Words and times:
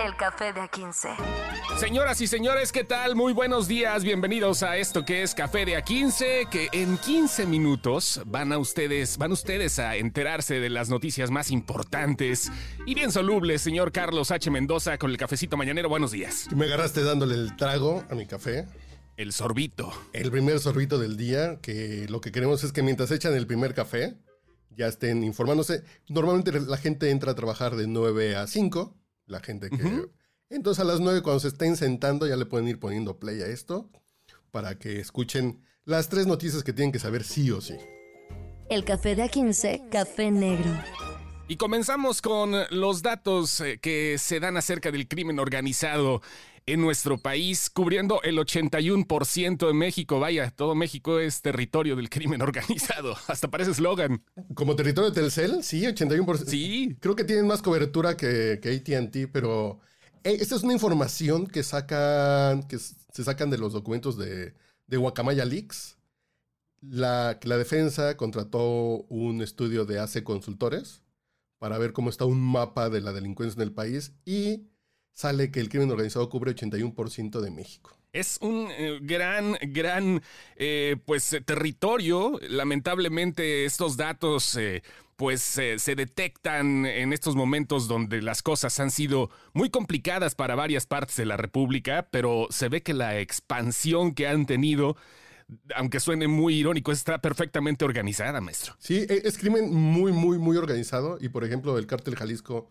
El 0.00 0.16
Café 0.16 0.52
de 0.52 0.60
A15. 0.60 1.08
Señoras 1.76 2.20
y 2.20 2.26
señores, 2.26 2.72
¿qué 2.72 2.82
tal? 2.82 3.14
Muy 3.14 3.32
buenos 3.32 3.68
días, 3.68 4.02
bienvenidos 4.04 4.62
a 4.62 4.78
esto 4.78 5.04
que 5.04 5.22
es 5.22 5.34
Café 5.34 5.66
de 5.66 5.76
A15, 5.76 6.48
que 6.48 6.68
en 6.72 6.96
15 6.96 7.46
minutos 7.46 8.22
van 8.26 8.52
a 8.52 8.58
ustedes, 8.58 9.18
van 9.18 9.32
ustedes 9.32 9.78
a 9.78 9.96
enterarse 9.96 10.60
de 10.60 10.70
las 10.70 10.88
noticias 10.88 11.30
más 11.30 11.50
importantes 11.50 12.50
y 12.86 12.94
bien 12.94 13.12
solubles, 13.12 13.60
señor 13.60 13.92
Carlos 13.92 14.30
H. 14.30 14.50
Mendoza, 14.50 14.96
con 14.96 15.10
el 15.10 15.18
cafecito 15.18 15.56
mañanero. 15.56 15.88
Buenos 15.88 16.12
días. 16.12 16.48
Me 16.54 16.64
agarraste 16.64 17.02
dándole 17.04 17.34
el 17.34 17.54
trago 17.56 18.02
a 18.10 18.14
mi 18.14 18.26
café. 18.26 18.66
El 19.16 19.32
sorbito. 19.32 19.92
El 20.14 20.30
primer 20.30 20.58
sorbito 20.58 20.98
del 20.98 21.16
día, 21.18 21.58
que 21.60 22.06
lo 22.08 22.20
que 22.20 22.32
queremos 22.32 22.64
es 22.64 22.72
que 22.72 22.82
mientras 22.82 23.10
echan 23.10 23.34
el 23.34 23.46
primer 23.46 23.74
café, 23.74 24.16
ya 24.70 24.86
estén 24.86 25.22
informándose. 25.22 25.84
Normalmente 26.08 26.58
la 26.60 26.78
gente 26.78 27.10
entra 27.10 27.32
a 27.32 27.34
trabajar 27.34 27.76
de 27.76 27.86
9 27.86 28.36
a 28.36 28.46
5, 28.46 29.01
la 29.26 29.40
gente 29.40 29.70
que... 29.70 30.06
Entonces 30.50 30.82
a 30.82 30.84
las 30.84 31.00
9 31.00 31.22
cuando 31.22 31.40
se 31.40 31.48
estén 31.48 31.76
sentando 31.76 32.26
ya 32.26 32.36
le 32.36 32.44
pueden 32.44 32.68
ir 32.68 32.78
poniendo 32.78 33.18
play 33.18 33.40
a 33.40 33.46
esto 33.46 33.90
para 34.50 34.78
que 34.78 35.00
escuchen 35.00 35.64
las 35.84 36.08
tres 36.08 36.26
noticias 36.26 36.62
que 36.62 36.72
tienen 36.74 36.92
que 36.92 36.98
saber 36.98 37.24
sí 37.24 37.50
o 37.50 37.60
sí. 37.60 37.74
El 38.68 38.84
Café 38.84 39.16
de 39.16 39.24
A15, 39.24 39.88
Café 39.88 40.30
Negro. 40.30 40.70
Y 41.48 41.56
comenzamos 41.56 42.22
con 42.22 42.52
los 42.70 43.02
datos 43.02 43.60
eh, 43.60 43.78
que 43.78 44.16
se 44.18 44.40
dan 44.40 44.56
acerca 44.56 44.90
del 44.90 45.08
crimen 45.08 45.38
organizado 45.38 46.22
en 46.66 46.80
nuestro 46.80 47.18
país, 47.18 47.70
cubriendo 47.70 48.22
el 48.22 48.38
81% 48.38 49.66
de 49.66 49.72
México. 49.72 50.20
Vaya, 50.20 50.50
todo 50.50 50.74
México 50.74 51.18
es 51.18 51.42
territorio 51.42 51.96
del 51.96 52.10
crimen 52.10 52.42
organizado. 52.42 53.16
Hasta 53.26 53.50
parece 53.50 53.72
eslogan. 53.72 54.24
Como 54.54 54.76
territorio 54.76 55.10
de 55.10 55.20
Telcel, 55.20 55.62
sí, 55.62 55.82
81%. 55.82 56.44
Sí. 56.46 56.96
Creo 57.00 57.16
que 57.16 57.24
tienen 57.24 57.46
más 57.46 57.62
cobertura 57.62 58.16
que, 58.16 58.60
que 58.62 58.70
ATT, 58.70 59.30
pero 59.32 59.80
eh, 60.24 60.36
esta 60.40 60.54
es 60.54 60.62
una 60.62 60.72
información 60.72 61.46
que 61.46 61.62
sacan, 61.62 62.62
que 62.64 62.78
se 62.78 63.24
sacan 63.24 63.50
de 63.50 63.58
los 63.58 63.72
documentos 63.72 64.16
de, 64.16 64.54
de 64.86 64.96
Guacamaya 64.96 65.44
Leaks. 65.44 65.98
La, 66.80 67.38
la 67.42 67.56
defensa 67.56 68.16
contrató 68.16 69.04
un 69.08 69.40
estudio 69.40 69.84
de 69.84 70.00
AC 70.00 70.22
Consultores 70.24 71.02
para 71.58 71.78
ver 71.78 71.92
cómo 71.92 72.10
está 72.10 72.24
un 72.24 72.40
mapa 72.40 72.90
de 72.90 73.00
la 73.00 73.12
delincuencia 73.12 73.56
en 73.62 73.68
el 73.68 73.72
país 73.72 74.12
y 74.24 74.71
sale 75.12 75.50
que 75.50 75.60
el 75.60 75.68
crimen 75.68 75.90
organizado 75.90 76.28
cubre 76.28 76.54
81% 76.54 77.40
de 77.40 77.50
México. 77.50 77.96
Es 78.12 78.38
un 78.42 78.68
eh, 78.70 78.98
gran, 79.00 79.56
gran, 79.62 80.22
eh, 80.56 80.96
pues, 81.06 81.36
territorio. 81.46 82.38
Lamentablemente 82.48 83.64
estos 83.64 83.96
datos, 83.96 84.54
eh, 84.56 84.82
pues, 85.16 85.40
se 85.40 85.94
detectan 85.94 86.84
en 86.84 87.12
estos 87.12 87.36
momentos 87.36 87.88
donde 87.88 88.20
las 88.20 88.42
cosas 88.42 88.78
han 88.80 88.90
sido 88.90 89.30
muy 89.54 89.70
complicadas 89.70 90.34
para 90.34 90.54
varias 90.54 90.86
partes 90.86 91.16
de 91.16 91.26
la 91.26 91.36
República, 91.36 92.08
pero 92.10 92.48
se 92.50 92.68
ve 92.68 92.82
que 92.82 92.92
la 92.92 93.18
expansión 93.18 94.14
que 94.14 94.28
han 94.28 94.46
tenido 94.46 94.96
aunque 95.74 96.00
suene 96.00 96.28
muy 96.28 96.54
irónico, 96.54 96.92
está 96.92 97.20
perfectamente 97.20 97.84
organizada, 97.84 98.40
maestro. 98.40 98.74
Sí, 98.78 99.06
e, 99.08 99.22
es 99.24 99.38
crimen 99.38 99.72
muy, 99.72 100.12
muy, 100.12 100.38
muy 100.38 100.56
organizado. 100.56 101.18
Y 101.20 101.28
por 101.28 101.44
ejemplo, 101.44 101.76
el 101.78 101.86
cártel 101.86 102.16
Jalisco 102.16 102.70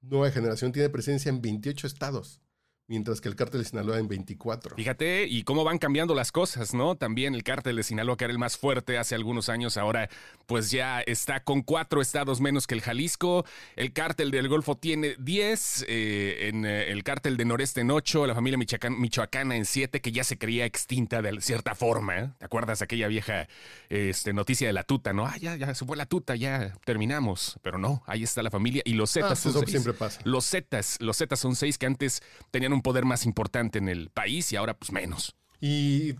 Nueva 0.00 0.30
Generación 0.30 0.72
tiene 0.72 0.90
presencia 0.90 1.28
en 1.28 1.40
28 1.40 1.86
estados 1.86 2.40
mientras 2.88 3.20
que 3.20 3.28
el 3.28 3.36
cártel 3.36 3.62
de 3.62 3.68
Sinaloa 3.68 3.98
en 3.98 4.08
24. 4.08 4.74
Fíjate, 4.76 5.26
y 5.26 5.44
cómo 5.44 5.62
van 5.62 5.78
cambiando 5.78 6.14
las 6.14 6.32
cosas, 6.32 6.74
¿no? 6.74 6.96
También 6.96 7.34
el 7.34 7.44
cártel 7.44 7.76
de 7.76 7.82
Sinaloa, 7.82 8.16
que 8.16 8.24
era 8.24 8.32
el 8.32 8.38
más 8.38 8.56
fuerte 8.56 8.98
hace 8.98 9.14
algunos 9.14 9.48
años, 9.50 9.76
ahora 9.76 10.08
pues 10.46 10.70
ya 10.70 11.00
está 11.02 11.44
con 11.44 11.60
cuatro 11.62 12.00
estados 12.00 12.40
menos 12.40 12.66
que 12.66 12.74
el 12.74 12.80
Jalisco. 12.80 13.44
El 13.76 13.92
cártel 13.92 14.30
del 14.30 14.48
Golfo 14.48 14.74
tiene 14.76 15.14
10, 15.18 15.84
eh, 15.86 16.48
en 16.48 16.64
eh, 16.64 16.90
el 16.90 17.04
cártel 17.04 17.36
de 17.36 17.44
Noreste 17.44 17.82
en 17.82 17.90
8, 17.90 18.26
la 18.26 18.34
familia 18.34 18.58
michoacana 18.58 19.54
en 19.56 19.66
7, 19.66 20.00
que 20.00 20.10
ya 20.10 20.24
se 20.24 20.38
creía 20.38 20.64
extinta 20.64 21.20
de 21.20 21.38
cierta 21.42 21.74
forma. 21.74 22.18
¿eh? 22.18 22.30
¿Te 22.38 22.46
acuerdas 22.46 22.80
aquella 22.80 23.08
vieja 23.08 23.46
este, 23.90 24.32
noticia 24.32 24.66
de 24.66 24.72
la 24.72 24.84
tuta, 24.84 25.12
no? 25.12 25.26
Ah, 25.26 25.36
ya, 25.38 25.56
ya 25.56 25.74
se 25.74 25.84
fue 25.84 25.96
la 25.98 26.06
tuta, 26.06 26.34
ya 26.36 26.72
terminamos. 26.86 27.58
Pero 27.62 27.76
no, 27.76 28.02
ahí 28.06 28.22
está 28.22 28.42
la 28.42 28.50
familia. 28.50 28.80
Y 28.86 28.94
los 28.94 29.12
Zetas 29.12 29.32
Ah, 29.32 29.36
son 29.36 29.50
eso 29.50 29.60
seis. 29.60 29.70
siempre 29.72 29.92
pasa. 29.92 30.20
Los 30.24 30.48
Zetas, 30.48 30.96
los 31.00 31.18
Zetas 31.18 31.38
son 31.38 31.54
seis 31.54 31.76
que 31.76 31.84
antes 31.84 32.22
tenían 32.50 32.72
un 32.72 32.77
poder 32.82 33.04
más 33.04 33.26
importante 33.26 33.78
en 33.78 33.88
el 33.88 34.10
país 34.10 34.52
y 34.52 34.56
ahora 34.56 34.78
pues 34.78 34.92
menos. 34.92 35.34
Y 35.60 36.14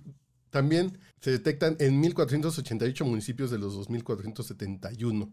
también 0.50 0.98
se 1.20 1.30
detectan 1.30 1.76
en 1.78 2.00
1488 2.00 3.04
municipios 3.04 3.50
de 3.50 3.58
los 3.58 3.74
2471. 3.74 5.32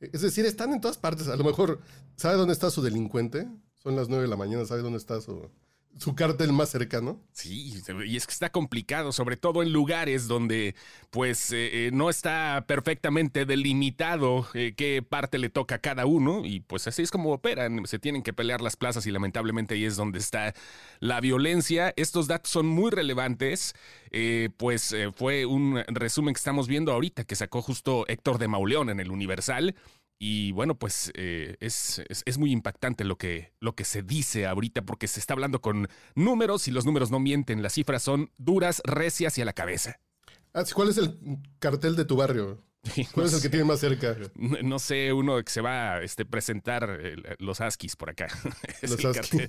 Es 0.00 0.20
decir, 0.20 0.44
están 0.44 0.72
en 0.72 0.80
todas 0.80 0.98
partes. 0.98 1.28
A 1.28 1.36
lo 1.36 1.44
mejor, 1.44 1.80
¿sabe 2.16 2.36
dónde 2.36 2.52
está 2.52 2.70
su 2.70 2.82
delincuente? 2.82 3.48
Son 3.82 3.96
las 3.96 4.08
9 4.08 4.24
de 4.24 4.28
la 4.28 4.36
mañana, 4.36 4.64
¿sabe 4.64 4.82
dónde 4.82 4.98
está 4.98 5.20
su, 5.20 5.50
su 5.98 6.14
cártel 6.14 6.52
más 6.52 6.70
cercano? 6.70 7.20
Sí, 7.32 7.82
y 8.06 8.16
es 8.16 8.26
que 8.26 8.32
está 8.32 8.50
complicado, 8.50 9.12
sobre 9.12 9.36
todo 9.36 9.62
en 9.62 9.72
lugares 9.72 10.28
donde 10.28 10.74
pues 11.10 11.52
eh, 11.52 11.86
eh, 11.86 11.90
no 11.92 12.10
está 12.10 12.64
perfectamente 12.66 13.46
delimitado 13.46 14.46
eh, 14.54 14.74
qué 14.76 15.02
parte 15.02 15.38
le 15.38 15.48
toca 15.48 15.76
a 15.76 15.78
cada 15.78 16.06
uno 16.06 16.44
y 16.44 16.60
pues 16.60 16.86
así 16.86 17.02
es 17.02 17.10
como 17.10 17.32
operan, 17.32 17.86
se 17.86 17.98
tienen 17.98 18.22
que 18.22 18.32
pelear 18.32 18.60
las 18.60 18.76
plazas 18.76 19.06
y 19.06 19.10
lamentablemente 19.10 19.74
ahí 19.74 19.84
es 19.84 19.96
donde 19.96 20.18
está 20.18 20.54
la 21.00 21.20
violencia. 21.20 21.94
Estos 21.96 22.26
datos 22.26 22.50
son 22.50 22.66
muy 22.66 22.90
relevantes, 22.90 23.74
eh, 24.10 24.50
pues 24.56 24.94
fue 25.14 25.46
un 25.46 25.82
resumen 25.88 26.34
que 26.34 26.38
estamos 26.38 26.68
viendo 26.68 26.92
ahorita 26.92 27.24
que 27.24 27.36
sacó 27.36 27.62
justo 27.62 28.04
Héctor 28.08 28.38
de 28.38 28.48
Mauleón 28.48 28.90
en 28.90 29.00
el 29.00 29.10
Universal. 29.10 29.74
Y 30.18 30.52
bueno, 30.52 30.78
pues 30.78 31.12
eh, 31.14 31.56
es, 31.60 32.00
es, 32.08 32.22
es 32.24 32.38
muy 32.38 32.50
impactante 32.50 33.04
lo 33.04 33.18
que, 33.18 33.52
lo 33.60 33.74
que 33.74 33.84
se 33.84 34.02
dice 34.02 34.46
ahorita 34.46 34.82
porque 34.82 35.08
se 35.08 35.20
está 35.20 35.34
hablando 35.34 35.60
con 35.60 35.88
números 36.14 36.68
y 36.68 36.70
los 36.70 36.86
números 36.86 37.10
no 37.10 37.20
mienten, 37.20 37.62
las 37.62 37.74
cifras 37.74 38.02
son 38.02 38.30
duras, 38.38 38.80
recias 38.84 39.36
y 39.36 39.42
a 39.42 39.44
la 39.44 39.52
cabeza. 39.52 40.00
Ah, 40.54 40.64
¿Cuál 40.74 40.88
es 40.88 40.96
el 40.96 41.18
cartel 41.58 41.96
de 41.96 42.06
tu 42.06 42.16
barrio? 42.16 42.62
¿Cuál 43.12 43.26
es 43.26 43.34
el 43.34 43.42
que 43.42 43.50
tiene 43.50 43.64
más 43.66 43.80
cerca? 43.80 44.16
No, 44.36 44.56
no 44.62 44.78
sé, 44.78 45.12
uno 45.12 45.42
que 45.42 45.50
se 45.52 45.60
va 45.60 45.96
a 45.96 46.02
este, 46.02 46.24
presentar 46.24 46.98
eh, 47.02 47.16
los 47.38 47.60
Askis 47.60 47.94
por 47.96 48.08
acá. 48.10 48.28
Los 48.82 49.04
Askis. 49.04 49.46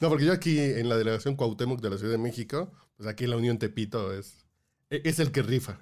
No, 0.00 0.08
porque 0.08 0.24
yo 0.26 0.32
aquí 0.32 0.58
en 0.58 0.88
la 0.88 0.96
delegación 0.96 1.36
Cuauhtémoc 1.36 1.80
de 1.80 1.90
la 1.90 1.98
Ciudad 1.98 2.12
de 2.12 2.18
México, 2.18 2.72
pues 2.96 3.08
aquí 3.08 3.24
en 3.24 3.30
la 3.30 3.36
Unión 3.36 3.58
Tepito 3.58 4.12
es, 4.12 4.46
e- 4.90 5.02
es 5.04 5.18
el 5.18 5.32
que 5.32 5.42
rifa. 5.42 5.80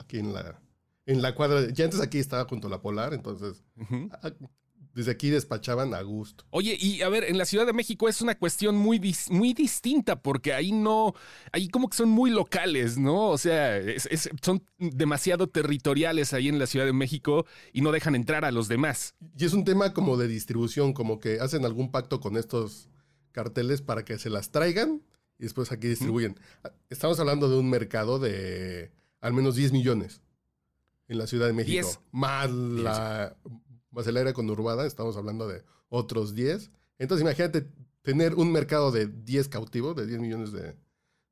Aquí 0.00 0.18
en 0.18 0.32
la, 0.32 0.60
en 1.06 1.22
la 1.22 1.34
cuadra. 1.34 1.68
Ya 1.72 1.84
antes 1.84 2.00
aquí 2.00 2.18
estaba 2.18 2.44
junto 2.48 2.66
a 2.68 2.70
la 2.70 2.80
Polar, 2.82 3.14
entonces 3.14 3.62
Ujú. 3.76 4.08
a- 4.12 4.32
desde 4.94 5.10
aquí 5.10 5.30
despachaban 5.30 5.94
a 5.94 6.02
gusto. 6.02 6.44
Oye, 6.50 6.76
y 6.78 7.00
a 7.00 7.08
ver, 7.08 7.24
en 7.24 7.38
la 7.38 7.46
Ciudad 7.46 7.64
de 7.64 7.72
México 7.72 8.10
es 8.10 8.20
una 8.20 8.34
cuestión 8.38 8.76
muy, 8.76 8.98
dis- 8.98 9.30
muy 9.30 9.54
distinta 9.54 10.20
porque 10.20 10.52
ahí 10.52 10.70
no, 10.70 11.14
ahí 11.50 11.68
como 11.68 11.88
que 11.88 11.96
son 11.96 12.10
muy 12.10 12.30
locales, 12.30 12.98
¿no? 12.98 13.28
O 13.30 13.38
sea, 13.38 13.78
es- 13.78 14.06
es- 14.10 14.28
son 14.42 14.62
demasiado 14.78 15.46
territoriales 15.48 16.34
ahí 16.34 16.48
en 16.48 16.58
la 16.58 16.66
Ciudad 16.66 16.84
de 16.84 16.92
México 16.92 17.46
y 17.72 17.80
no 17.80 17.90
dejan 17.90 18.14
entrar 18.14 18.44
a 18.44 18.50
los 18.52 18.68
demás. 18.68 19.14
Y 19.38 19.46
es 19.46 19.54
un 19.54 19.64
tema 19.64 19.94
como 19.94 20.18
de 20.18 20.28
distribución, 20.28 20.92
como 20.92 21.20
que 21.20 21.40
hacen 21.40 21.64
algún 21.64 21.90
pacto 21.90 22.20
con 22.20 22.36
estos 22.36 22.90
carteles 23.32 23.80
para 23.80 24.04
que 24.04 24.18
se 24.18 24.28
las 24.28 24.50
traigan 24.50 25.00
y 25.38 25.44
después 25.44 25.72
aquí 25.72 25.88
distribuyen. 25.88 26.38
Estamos 26.90 27.18
hablando 27.18 27.48
de 27.48 27.56
un 27.56 27.70
mercado 27.70 28.18
de 28.18 28.92
al 29.22 29.32
menos 29.32 29.56
10 29.56 29.72
millones 29.72 30.20
en 31.12 31.18
la 31.18 31.26
Ciudad 31.26 31.46
de 31.46 31.52
México. 31.52 31.86
10. 31.86 32.00
Más 32.10 32.50
la 32.50 33.36
más 33.92 34.06
el 34.06 34.16
área 34.16 34.32
conurbada, 34.32 34.86
estamos 34.86 35.16
hablando 35.16 35.46
de 35.46 35.62
otros 35.88 36.34
10. 36.34 36.70
Entonces 36.98 37.22
imagínate 37.22 37.68
tener 38.00 38.34
un 38.34 38.50
mercado 38.50 38.90
de 38.90 39.06
10 39.06 39.48
cautivos, 39.48 39.94
de 39.94 40.06
10 40.06 40.20
millones 40.20 40.52
de, 40.52 40.76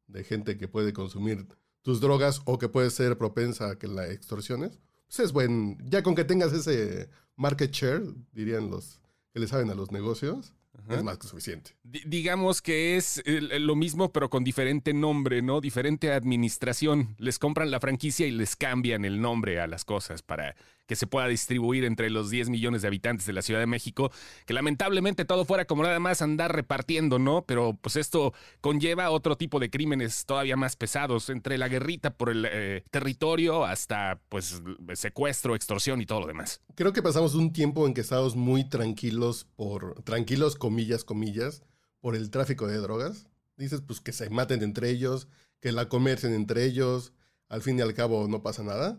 de 0.07 0.25
gente 0.25 0.57
que 0.57 0.69
puede 0.69 0.93
consumir 0.93 1.49
tus 1.83 2.01
drogas 2.01 2.43
o 2.45 2.59
que 2.59 2.69
puede 2.69 2.91
ser 2.91 3.17
propensa 3.17 3.71
a 3.71 3.79
que 3.79 3.89
la 3.89 4.07
extorsiones. 4.09 4.79
Pues 5.07 5.21
es 5.21 5.33
buen, 5.33 5.79
ya 5.91 6.03
con 6.03 6.15
que 6.15 6.25
tengas 6.25 6.53
ese 6.53 7.09
market 7.35 7.73
share, 7.73 8.03
dirían 8.33 8.71
los 8.71 9.01
que 9.33 9.41
le 9.41 9.49
saben 9.49 9.71
a 9.71 9.75
los 9.75 9.91
negocios, 9.91 10.53
es 10.89 11.03
más 11.03 11.19
que 11.19 11.27
suficiente. 11.29 11.77
Di- 11.83 12.03
digamos 12.07 12.63
que 12.63 12.97
es 12.97 13.23
lo 13.27 13.75
mismo 13.77 14.13
pero 14.13 14.31
con 14.31 14.45
diferente 14.45 14.93
nombre, 14.95 15.43
¿no? 15.43 15.61
Diferente 15.61 16.13
administración. 16.13 17.15
Les 17.19 17.39
compran 17.39 17.71
la 17.71 17.81
franquicia 17.81 18.27
y 18.27 18.31
les 18.31 18.57
cambian 18.57 19.05
el 19.05 19.21
nombre 19.21 19.61
a 19.61 19.67
las 19.67 19.85
cosas 19.85 20.23
para 20.23 20.55
que 20.91 20.97
se 20.97 21.07
pueda 21.07 21.29
distribuir 21.29 21.85
entre 21.85 22.11
los 22.11 22.31
10 22.31 22.51
millones 22.51 22.83
de 22.83 22.89
habitantes 22.89 23.25
de 23.25 23.33
la 23.33 23.43
Ciudad 23.43 23.61
de 23.61 23.67
México, 23.69 24.11
que 24.45 24.53
lamentablemente 24.53 25.25
todo 25.25 25.45
fuera 25.45 25.65
como 25.65 25.85
nada 25.85 26.01
más 26.01 26.21
andar 26.21 26.53
repartiendo, 26.53 27.21
¿no? 27.21 27.45
Pero 27.47 27.79
pues 27.81 27.95
esto 27.95 28.35
conlleva 28.61 29.11
otro 29.11 29.37
tipo 29.37 29.61
de 29.61 29.71
crímenes 29.71 30.27
todavía 30.27 30.57
más 30.57 30.75
pesados, 30.75 31.31
entre 31.31 31.59
la 31.59 31.69
guerrita 31.69 32.11
por 32.11 32.29
el 32.29 32.45
eh, 32.51 32.83
territorio 32.91 33.65
hasta 33.65 34.21
pues 34.29 34.61
secuestro, 34.95 35.55
extorsión 35.55 36.01
y 36.01 36.07
todo 36.07 36.23
lo 36.23 36.27
demás. 36.27 36.61
Creo 36.75 36.93
que 36.93 37.05
pasamos 37.05 37.37
un 37.37 37.53
tiempo 37.53 37.87
en 37.87 37.95
que 37.95 38.01
estábamos 38.01 38.35
muy 38.35 38.69
tranquilos 38.69 39.47
por, 39.55 40.03
tranquilos, 40.03 40.57
comillas, 40.57 41.05
comillas, 41.05 41.63
por 42.01 42.17
el 42.17 42.31
tráfico 42.31 42.67
de 42.67 42.79
drogas. 42.79 43.29
dices, 43.57 43.81
pues 43.81 44.01
que 44.01 44.11
se 44.11 44.29
maten 44.29 44.65
entre 44.65 44.91
ellos, 44.91 45.29
que 45.61 45.71
la 45.71 45.89
comercien 45.89 46.35
entre 46.35 46.65
ellos, 46.65 47.13
al 47.49 47.63
fin 47.63 47.79
y 47.79 47.83
al 47.83 47.95
cabo 47.95 48.27
no 48.27 48.43
pasa 48.43 48.65
nada. 48.65 48.99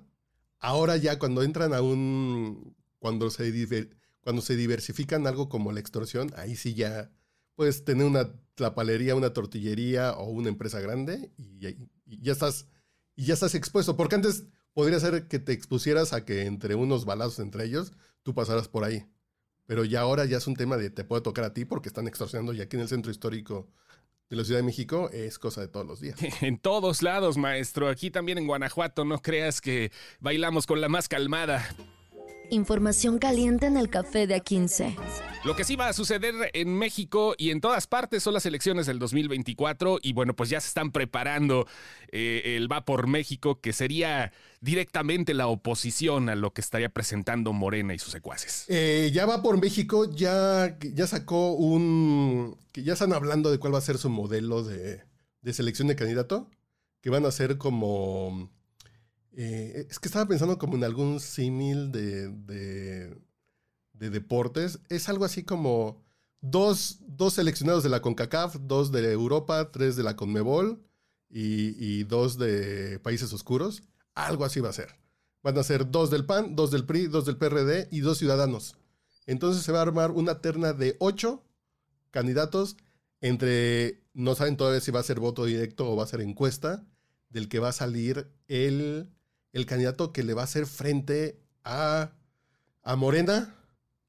Ahora 0.61 0.95
ya 0.95 1.19
cuando 1.19 1.43
entran 1.43 1.73
a 1.73 1.81
un, 1.81 2.75
cuando 2.99 3.29
se, 3.31 3.89
cuando 4.21 4.41
se 4.41 4.55
diversifican 4.55 5.27
algo 5.27 5.49
como 5.49 5.71
la 5.71 5.79
extorsión, 5.79 6.31
ahí 6.37 6.55
sí 6.55 6.75
ya 6.75 7.11
puedes 7.55 7.83
tener 7.83 8.05
una 8.05 8.31
tlapalería, 8.55 9.15
una 9.15 9.33
tortillería 9.33 10.13
o 10.13 10.29
una 10.29 10.49
empresa 10.49 10.79
grande 10.79 11.31
y, 11.37 11.67
y 11.67 12.21
ya 12.21 12.31
estás, 12.31 12.67
y 13.15 13.25
ya 13.25 13.33
estás 13.33 13.55
expuesto, 13.55 13.97
porque 13.97 14.15
antes 14.15 14.45
podría 14.73 14.99
ser 14.99 15.27
que 15.27 15.39
te 15.39 15.51
expusieras 15.51 16.13
a 16.13 16.25
que 16.25 16.45
entre 16.45 16.75
unos 16.75 17.05
balazos 17.05 17.39
entre 17.39 17.65
ellos, 17.65 17.91
tú 18.23 18.35
pasaras 18.35 18.67
por 18.67 18.83
ahí. 18.83 19.07
Pero 19.65 19.83
ya 19.83 20.01
ahora 20.01 20.25
ya 20.25 20.37
es 20.37 20.47
un 20.47 20.55
tema 20.55 20.77
de 20.77 20.89
te 20.91 21.03
puede 21.03 21.21
tocar 21.23 21.45
a 21.45 21.53
ti 21.53 21.65
porque 21.65 21.89
están 21.89 22.07
extorsionando 22.07 22.53
y 22.53 22.61
aquí 22.61 22.75
en 22.75 22.83
el 22.83 22.87
centro 22.87 23.11
histórico 23.11 23.67
de 24.31 24.38
la 24.38 24.45
Ciudad 24.45 24.60
de 24.60 24.63
México 24.63 25.10
es 25.12 25.38
cosa 25.38 25.60
de 25.60 25.68
todos 25.68 25.86
los 25.86 26.00
días. 26.00 26.18
En 26.42 26.57
todos 26.57 27.04
lados, 27.04 27.38
maestro. 27.38 27.89
Aquí 27.89 28.10
también 28.10 28.38
en 28.38 28.48
Guanajuato, 28.48 29.04
no 29.04 29.22
creas 29.22 29.60
que 29.60 29.92
bailamos 30.22 30.66
con 30.66 30.80
la 30.80 30.88
más 30.88 31.10
calmada. 31.10 31.75
Información 32.51 33.18
caliente 33.18 33.65
en 33.65 33.77
el 33.77 33.89
café 33.89 34.27
de 34.27 34.36
A15. 34.36 34.98
Lo 35.45 35.56
que 35.56 35.63
sí 35.63 35.77
va 35.77 35.88
a 35.88 35.94
suceder 35.94 36.36
en 36.51 36.77
México 36.77 37.33
y 37.38 37.51
en 37.51 37.62
todas 37.62 37.88
partes 37.88 38.24
son 38.24 38.33
las 38.33 38.45
elecciones 38.45 38.86
del 38.86 39.00
2024 39.00 40.00
y 40.01 40.12
bueno, 40.12 40.36
pues 40.36 40.50
ya 40.50 40.59
se 40.59 40.68
están 40.68 40.92
preparando 40.92 41.65
eh, 42.12 42.57
el 42.57 42.69
Va 42.69 42.83
por 42.83 43.07
México, 43.07 43.62
que 43.62 43.71
sería 43.71 44.33
directamente 44.59 45.33
la 45.33 45.48
oposición 45.48 46.27
a 46.27 46.36
lo 46.36 46.51
que 46.51 46.59
estaría 46.59 46.89
presentando 46.89 47.53
Morena 47.53 47.94
y 47.94 48.00
sus 48.00 48.12
secuaces. 48.12 48.65
Eh, 48.68 49.12
ya 49.13 49.25
Va 49.25 49.42
por 49.42 49.57
México, 49.57 50.13
ya, 50.13 50.77
ya 50.81 51.07
sacó 51.07 51.54
un... 51.54 52.57
que 52.74 52.83
ya 52.83 52.94
están 52.94 53.13
hablando 53.13 53.50
de 53.50 53.59
cuál 53.59 53.74
va 53.74 53.77
a 53.77 53.81
ser 53.81 53.97
su 53.97 54.09
modelo 54.09 54.62
de, 54.62 55.06
de 55.42 55.54
selección 55.54 55.88
de 55.88 55.95
candidato, 55.95 56.50
que 57.00 57.09
van 57.09 57.25
a 57.25 57.31
ser 57.31 57.57
como 57.57 58.51
eh, 59.33 59.88
es 59.89 60.00
que 60.00 60.07
estaba 60.07 60.28
pensando 60.28 60.57
como 60.57 60.75
en 60.75 60.83
algún 60.83 61.19
símil 61.19 61.92
de, 61.92 62.30
de, 63.94 64.10
deportes. 64.10 64.80
Es 64.89 65.10
algo 65.10 65.25
así 65.25 65.44
como 65.44 66.04
dos, 66.42 66.98
dos, 67.01 67.36
seleccionados 67.36 67.83
de 67.83 67.89
la 67.89 68.01
CONCACAF, 68.01 68.57
dos 68.62 68.92
de 68.92 69.12
Europa, 69.12 69.72
tres 69.72 69.95
de 69.95 70.04
la 70.04 70.16
CONMEBOL 70.16 70.83
y, 71.30 72.04
dos 72.04 72.38
de 72.38 73.00
Países 73.00 73.31
Oscuros. 73.31 73.83
Algo 74.16 74.44
así 74.44 74.60
va 74.60 74.69
a 74.69 74.74
ser. 74.74 74.89
Van 75.44 75.57
a 75.57 75.63
ser 75.63 75.89
dos 75.89 76.10
del 76.10 76.25
PAN, 76.25 76.56
dos 76.56 76.72
del 76.72 76.86
PRI, 76.86 77.07
dos 77.07 77.25
del 77.25 77.38
PRD 77.38 77.88
y 77.92 78.01
dos 78.01 78.18
ciudadanos. 78.18 78.75
Entonces 79.25 79.63
se 79.63 79.72
va 79.72 79.80
a 79.80 79.83
armar 79.83 80.12
una 80.12 80.42
terna 80.42 80.74
de 80.74 80.98
ocho 81.00 81.44
candidatos 82.12 82.75
entre, 83.22 84.04
no 84.13 84.36
saben 84.36 84.57
todavía 84.57 84.81
si 84.81 84.92
va 84.92 85.00
a 85.00 85.04
ser 85.04 85.19
voto 85.19 85.45
directo 85.45 85.89
o 85.89 85.95
va 85.95 86.04
a 86.04 86.07
ser 86.07 86.22
encuesta, 86.22 86.86
del 87.30 87.48
que 87.48 87.60
va 87.60 87.69
a 87.69 87.74
salir 87.74 88.30
el 88.48 89.10
el 89.53 89.65
candidato 89.65 90.13
que 90.13 90.24
le 90.24 90.33
va 90.33 90.42
a 90.42 90.45
hacer 90.45 90.65
frente 90.65 91.42
a, 91.63 92.12
a 92.83 92.95
Morena 92.95 93.56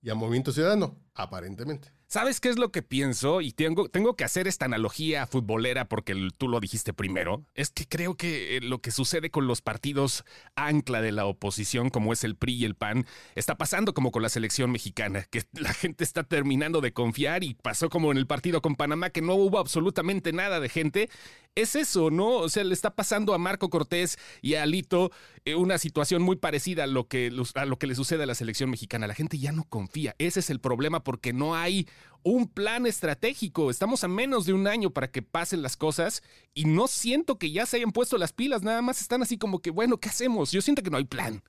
y 0.01 0.11
a 0.11 0.15
Movimiento 0.15 0.53
Ciudadano, 0.53 0.97
aparentemente. 1.15 1.93
¿Sabes 2.13 2.41
qué 2.41 2.51
es 2.51 2.59
lo 2.59 2.71
que 2.71 2.83
pienso? 2.83 3.41
Y 3.41 3.53
tengo, 3.53 3.89
tengo 3.89 4.17
que 4.17 4.25
hacer 4.25 4.47
esta 4.47 4.67
analogía 4.67 5.27
futbolera 5.27 5.89
porque 5.89 6.29
tú 6.37 6.47
lo 6.47 6.61
dijiste 6.61 6.93
primero. 6.93 7.47
Es 7.55 7.71
que 7.71 7.89
creo 7.89 8.19
que 8.19 8.59
eh, 8.59 8.61
lo 8.61 8.83
que 8.83 8.91
sucede 8.91 9.31
con 9.31 9.47
los 9.47 9.63
partidos 9.63 10.27
ancla 10.55 11.01
de 11.01 11.11
la 11.11 11.25
oposición, 11.25 11.89
como 11.89 12.13
es 12.13 12.23
el 12.23 12.37
PRI 12.37 12.53
y 12.53 12.65
el 12.67 12.75
PAN, 12.75 13.07
está 13.35 13.57
pasando 13.57 13.95
como 13.95 14.11
con 14.11 14.21
la 14.21 14.29
selección 14.29 14.71
mexicana, 14.71 15.27
que 15.31 15.45
la 15.55 15.73
gente 15.73 16.05
está 16.05 16.23
terminando 16.23 16.83
de 16.83 16.93
confiar 16.93 17.45
y 17.45 17.55
pasó 17.55 17.89
como 17.89 18.13
en 18.13 18.19
el 18.19 18.27
partido 18.27 18.61
con 18.61 18.77
Panamá, 18.77 19.09
que 19.09 19.23
no 19.23 19.33
hubo 19.33 19.59
absolutamente 19.59 20.35
nada 20.35 20.61
de 20.61 20.69
gente 20.69 21.09
es 21.55 21.77
eso, 21.77 22.11
¿no? 22.11 22.31
O 22.31 22.49
sea, 22.49 22.65
le 22.65 22.73
está 22.73 22.95
pasando 22.95 23.35
a 23.35 23.39
Marco 23.39 23.69
Cortés 23.69 24.19
y 24.41 24.55
a 24.55 24.63
Alito 24.63 25.11
eh, 25.45 25.55
una 25.55 25.79
situación 25.79 26.23
muy 26.23 26.37
parecida 26.37 26.85
a 26.85 26.87
lo, 26.87 27.09
que, 27.09 27.31
a 27.55 27.65
lo 27.67 27.79
que 27.79 27.87
le 27.87 27.95
sucede 27.95 28.23
a 28.23 28.27
la 28.27 28.35
selección 28.35 28.71
mexicana. 28.71 29.07
La 29.07 29.15
gente 29.15 29.39
ya 29.39 29.53
no 29.53 29.65
confía. 29.65 30.15
Ese 30.19 30.41
es 30.41 30.51
el 30.51 30.61
problema 30.61 31.05
porque 31.05 31.33
no 31.33 31.55
hay 31.55 31.87
un 32.23 32.49
plan 32.49 32.87
estratégico. 32.87 33.71
Estamos 33.71 34.05
a 34.05 34.09
menos 34.09 34.47
de 34.47 34.53
un 34.53 34.67
año 34.67 34.91
para 34.91 35.11
que 35.11 35.23
pasen 35.23 35.63
las 35.63 35.77
cosas 35.77 36.23
y 36.55 36.65
no 36.65 36.87
siento 36.89 37.39
que 37.39 37.51
ya 37.51 37.67
se 37.67 37.77
hayan 37.77 37.93
puesto 37.93 38.19
las 38.19 38.33
pilas. 38.33 38.63
Nada 38.63 38.83
más 38.83 39.01
están 39.01 39.23
así 39.23 39.39
como 39.39 39.61
que, 39.61 39.71
bueno, 39.71 39.99
¿qué 39.99 40.09
hacemos? 40.09 40.51
Yo 40.53 40.63
siento 40.63 40.83
que 40.83 40.91
no 40.91 40.97
hay 40.97 41.05
plan. 41.05 41.43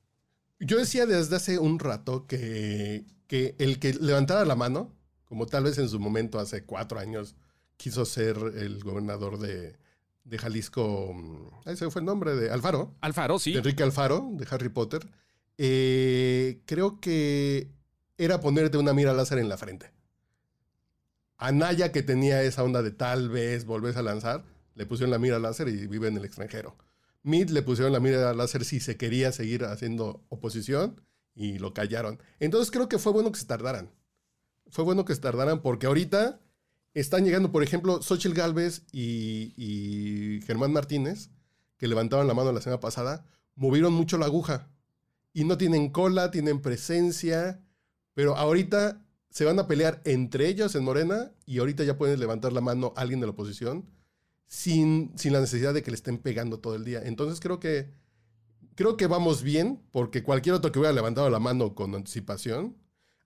Yo 0.60 0.78
decía 0.78 1.06
desde 1.06 1.36
hace 1.36 1.60
un 1.60 1.80
rato 1.80 2.26
que, 2.26 3.06
que 3.28 3.56
el 3.60 3.80
que 3.80 3.94
levantara 3.94 4.46
la 4.46 4.56
mano, 4.56 4.96
como 5.26 5.46
tal 5.46 5.66
vez 5.66 5.78
en 5.78 5.90
su 5.90 6.00
momento 6.00 6.40
hace 6.40 6.64
cuatro 6.64 7.00
años 7.00 7.36
quiso 7.78 8.06
ser 8.06 8.38
el 8.56 8.84
gobernador 8.84 9.40
de, 9.40 9.78
de 10.24 10.38
Jalisco, 10.38 11.14
mm, 11.14 11.70
ese 11.70 11.90
fue 11.90 12.02
el 12.02 12.06
nombre 12.06 12.36
de 12.36 12.50
Alfaro. 12.50 12.96
Alfaro, 13.02 13.40
sí. 13.40 13.52
De 13.52 13.60
Enrique 13.60 13.84
Alfaro, 13.84 14.30
de 14.32 14.48
Harry 14.50 14.70
Potter. 14.70 15.08
Eh, 15.58 16.62
creo 16.66 17.00
que 17.00 17.70
era 18.18 18.40
ponerte 18.40 18.78
una 18.78 18.94
mira 18.94 19.14
láser 19.14 19.40
en 19.40 19.50
la 19.50 19.58
frente. 19.58 19.92
A 21.38 21.52
Naya, 21.52 21.92
que 21.92 22.04
tenía 22.04 22.42
esa 22.44 22.64
onda 22.64 22.82
de 22.82 22.92
tal 22.92 23.30
vez 23.30 23.66
volvés 23.66 23.98
a 23.98 24.02
lanzar, 24.02 24.46
le 24.76 24.86
pusieron 24.86 25.12
la 25.12 25.20
mira 25.20 25.40
láser 25.40 25.68
y 25.68 25.88
vive 25.88 26.08
en 26.08 26.18
el 26.18 26.26
extranjero. 26.26 26.78
Mid 27.24 27.50
le 27.50 27.62
pusieron 27.62 27.94
la 27.94 28.00
mira 28.00 28.34
láser 28.34 28.66
si 28.66 28.80
se 28.80 28.98
quería 28.98 29.32
seguir 29.32 29.66
haciendo 29.66 30.26
oposición 30.30 31.02
y 31.36 31.60
lo 31.60 31.74
callaron. 31.74 32.20
Entonces 32.40 32.72
creo 32.72 32.90
que 32.90 33.00
fue 33.00 33.12
bueno 33.12 33.32
que 33.32 33.40
se 33.40 33.46
tardaran. 33.46 33.92
Fue 34.70 34.84
bueno 34.84 35.06
que 35.06 35.16
se 35.16 35.22
tardaran 35.22 35.62
porque 35.62 35.88
ahorita 35.88 36.40
están 36.94 37.26
llegando, 37.26 37.52
por 37.52 37.64
ejemplo, 37.64 38.02
Xochitl 38.02 38.36
Galvez 38.36 38.84
y, 38.92 40.42
Germán 40.46 40.74
Martínez, 40.74 41.30
que 41.78 41.88
levantaban 41.88 42.28
la 42.28 42.34
mano 42.34 42.52
la 42.52 42.62
semana 42.62 42.80
pasada, 42.80 43.26
movieron 43.56 43.94
mucho 43.94 44.18
la 44.18 44.26
aguja. 44.26 44.70
Y 45.34 45.46
no 45.46 45.58
tienen 45.58 45.90
cola, 45.90 46.30
tienen 46.30 46.62
presencia, 46.62 47.64
pero 48.14 48.38
ahorita 48.38 49.03
se 49.34 49.44
van 49.44 49.60
a 49.60 49.68
pelear 49.68 50.02
entre 50.06 50.48
ellos 50.48 50.76
en 50.76 50.84
Morena 50.84 51.32
y 51.46 51.58
ahorita 51.58 51.84
ya 51.84 51.98
pueden 51.98 52.20
levantar 52.20 52.54
la 52.54 52.62
mano 52.62 52.94
alguien 52.96 53.20
de 53.20 53.26
la 53.26 53.32
oposición 53.32 53.90
sin, 54.46 55.12
sin 55.18 55.34
la 55.34 55.42
necesidad 55.42 55.74
de 55.74 55.84
que 55.84 55.92
le 55.92 55.96
estén 55.96 56.20
pegando 56.20 56.60
todo 56.60 56.76
el 56.76 56.86
día. 56.86 57.02
Entonces 57.04 57.40
creo 57.40 57.60
que, 57.60 57.90
creo 58.76 58.96
que 58.96 59.08
vamos 59.08 59.44
bien, 59.44 59.82
porque 59.92 60.24
cualquier 60.24 60.56
otro 60.56 60.72
que 60.72 60.80
hubiera 60.80 60.94
levantado 60.94 61.30
la 61.30 61.40
mano 61.40 61.76
con 61.76 61.94
anticipación 61.96 62.78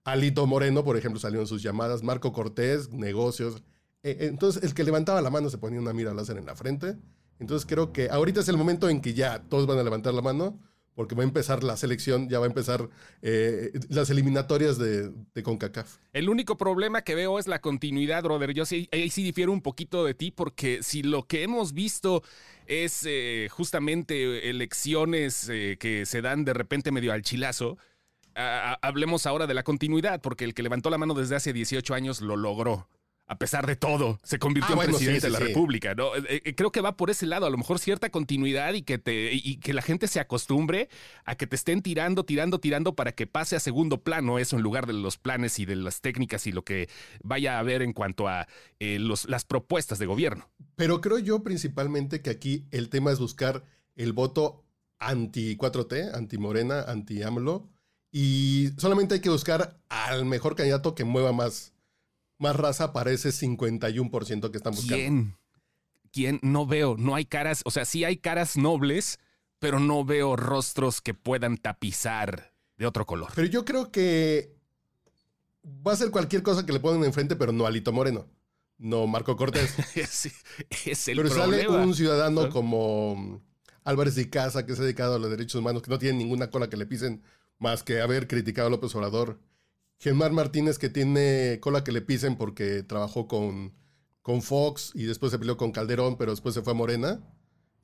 Alito 0.07 0.47
Moreno, 0.47 0.85
por 0.85 0.95
ejemplo, 0.95 1.19
salió 1.19 1.41
en 1.41 1.47
sus 1.47 1.61
llamadas, 1.61 2.01
Marco 2.01 2.31
Cortés, 2.31 2.93
negocios. 2.93 3.61
Eh, 4.03 4.11
eh, 4.11 4.27
entonces, 4.27 4.63
el 4.63 4.73
que 4.73 4.85
levantaba 4.85 5.21
la 5.21 5.29
mano 5.29 5.49
se 5.49 5.57
ponía 5.57 5.81
una 5.81 5.91
mira 5.91 6.13
láser 6.13 6.37
en 6.37 6.45
la 6.45 6.55
frente. 6.55 6.95
Entonces, 7.39 7.65
creo 7.67 7.91
que 7.91 8.09
ahorita 8.09 8.39
es 8.39 8.47
el 8.47 8.55
momento 8.55 8.87
en 8.87 9.01
que 9.01 9.13
ya 9.13 9.43
todos 9.49 9.67
van 9.67 9.79
a 9.79 9.83
levantar 9.83 10.13
la 10.13 10.21
mano, 10.21 10.61
porque 10.97 11.13
va 11.13 11.21
a 11.21 11.25
empezar 11.25 11.63
la 11.63 11.77
selección, 11.77 12.27
ya 12.27 12.39
va 12.39 12.45
a 12.45 12.49
empezar 12.49 12.89
eh, 13.21 13.71
las 13.87 14.09
eliminatorias 14.09 14.79
de, 14.79 15.13
CONCACAF. 15.43 15.97
El 16.11 16.27
único 16.27 16.57
problema 16.57 17.03
que 17.03 17.13
veo 17.13 17.37
es 17.37 17.45
la 17.45 17.61
continuidad, 17.61 18.23
brother. 18.23 18.51
Yo 18.55 18.65
sí, 18.65 18.89
ahí 18.91 19.11
sí 19.11 19.23
difiero 19.23 19.51
un 19.51 19.61
poquito 19.61 20.03
de 20.03 20.15
ti, 20.15 20.31
porque 20.31 20.81
si 20.81 21.03
lo 21.03 21.27
que 21.27 21.43
hemos 21.43 21.73
visto 21.73 22.23
es 22.65 23.07
justamente 23.51 24.49
elecciones 24.49 25.47
que 25.79 26.03
se 26.07 26.21
dan 26.23 26.45
de 26.45 26.55
repente 26.55 26.91
medio 26.91 27.13
al 27.13 27.21
chilazo, 27.21 27.77
hablemos 28.33 29.27
ahora 29.27 29.45
de 29.45 29.53
la 29.53 29.61
continuidad, 29.61 30.19
porque 30.19 30.45
el 30.45 30.55
que 30.55 30.63
levantó 30.63 30.89
la 30.89 30.97
mano 30.97 31.13
desde 31.13 31.35
hace 31.35 31.53
18 31.53 31.93
años 31.93 32.21
lo 32.21 32.35
logró. 32.35 32.87
A 33.29 33.37
pesar 33.37 33.67
de 33.67 33.75
todo, 33.75 34.19
se 34.23 34.39
convirtió 34.39 34.79
ah, 34.79 34.85
en 34.85 34.89
presidente 34.89 35.27
de 35.27 35.31
la 35.31 35.39
República, 35.39 35.93
¿no? 35.93 36.15
Eh, 36.15 36.41
eh, 36.45 36.55
creo 36.55 36.71
que 36.71 36.79
va 36.79 36.95
por 36.95 37.09
ese 37.09 37.25
lado, 37.25 37.45
a 37.45 37.49
lo 37.49 37.57
mejor 37.57 37.77
cierta 37.77 38.09
continuidad 38.09 38.73
y 38.73 38.83
que, 38.83 38.97
te, 38.97 39.33
y 39.33 39.57
que 39.57 39.73
la 39.73 39.81
gente 39.81 40.07
se 40.07 40.21
acostumbre 40.21 40.87
a 41.25 41.35
que 41.35 41.45
te 41.45 41.57
estén 41.57 41.81
tirando, 41.81 42.23
tirando, 42.23 42.59
tirando 42.59 42.95
para 42.95 43.11
que 43.11 43.27
pase 43.27 43.57
a 43.57 43.59
segundo 43.59 44.01
plano 44.01 44.39
eso 44.39 44.55
en 44.55 44.61
lugar 44.61 44.87
de 44.87 44.93
los 44.93 45.17
planes 45.17 45.59
y 45.59 45.65
de 45.65 45.75
las 45.75 45.99
técnicas 45.99 46.47
y 46.47 46.53
lo 46.53 46.63
que 46.63 46.87
vaya 47.21 47.57
a 47.57 47.59
haber 47.59 47.81
en 47.81 47.91
cuanto 47.91 48.29
a 48.29 48.47
eh, 48.79 48.97
las 48.99 49.43
propuestas 49.45 49.99
de 49.99 50.05
gobierno. 50.05 50.49
Pero 50.75 51.01
creo 51.01 51.19
yo 51.19 51.43
principalmente 51.43 52.21
que 52.21 52.29
aquí 52.29 52.65
el 52.71 52.89
tema 52.89 53.11
es 53.11 53.19
buscar 53.19 53.65
el 53.95 54.13
voto 54.13 54.63
anti 54.99 55.57
4T, 55.57 56.15
anti 56.15 56.37
Morena, 56.37 56.83
anti 56.87 57.23
AMLO, 57.23 57.67
y 58.11 58.69
solamente 58.77 59.15
hay 59.15 59.21
que 59.21 59.29
buscar 59.29 59.79
al 59.89 60.25
mejor 60.25 60.55
candidato 60.55 60.95
que 60.95 61.03
mueva 61.03 61.33
más, 61.33 61.73
más 62.37 62.55
raza 62.55 62.93
para 62.93 63.11
ese 63.11 63.29
51% 63.29 64.51
que 64.51 64.57
están 64.57 64.73
buscando. 64.73 64.95
¿Quién? 64.95 65.37
¿Quién? 66.11 66.39
No 66.41 66.65
veo, 66.65 66.95
no 66.97 67.15
hay 67.15 67.25
caras, 67.25 67.61
o 67.65 67.71
sea, 67.71 67.85
sí 67.85 68.03
hay 68.03 68.17
caras 68.17 68.57
nobles, 68.57 69.19
pero 69.59 69.79
no 69.79 70.05
veo 70.05 70.35
rostros 70.35 71.01
que 71.01 71.13
puedan 71.13 71.57
tapizar 71.57 72.53
de 72.77 72.85
otro 72.85 73.05
color. 73.05 73.31
Pero 73.35 73.47
yo 73.47 73.65
creo 73.65 73.91
que 73.91 74.55
va 75.85 75.93
a 75.93 75.97
ser 75.97 76.11
cualquier 76.11 76.43
cosa 76.43 76.65
que 76.65 76.73
le 76.73 76.79
pongan 76.79 77.03
enfrente, 77.03 77.35
pero 77.35 77.51
no 77.51 77.65
Alito 77.65 77.91
Moreno, 77.91 78.27
no 78.77 79.07
Marco 79.07 79.35
Cortés. 79.35 79.75
sí, 80.09 80.31
es 80.85 81.07
el 81.07 81.17
pero 81.17 81.29
sale 81.29 81.67
un 81.67 81.93
ciudadano 81.93 82.49
como 82.49 83.41
Álvarez 83.83 84.15
de 84.15 84.29
Casa, 84.29 84.65
que 84.65 84.75
se 84.75 84.81
ha 84.81 84.85
dedicado 84.85 85.15
a 85.15 85.19
los 85.19 85.29
derechos 85.29 85.59
humanos, 85.59 85.81
que 85.81 85.89
no 85.89 85.99
tiene 85.99 86.17
ninguna 86.17 86.49
cola 86.49 86.69
que 86.69 86.77
le 86.77 86.85
pisen 86.85 87.23
más 87.59 87.83
que 87.83 88.01
haber 88.01 88.27
criticado 88.27 88.67
a 88.67 88.71
López 88.71 88.93
Obrador. 88.95 89.39
Germán 89.99 90.33
Martínez, 90.33 90.77
que 90.77 90.89
tiene 90.89 91.59
cola 91.61 91.83
que 91.83 91.91
le 91.91 92.01
pisen 92.01 92.35
porque 92.37 92.83
trabajó 92.83 93.27
con, 93.27 93.73
con 94.21 94.41
Fox 94.41 94.91
y 94.93 95.03
después 95.05 95.31
se 95.31 95.39
peleó 95.39 95.57
con 95.57 95.71
Calderón, 95.71 96.17
pero 96.17 96.31
después 96.31 96.53
se 96.55 96.61
fue 96.61 96.73
a 96.73 96.75
Morena. 96.75 97.19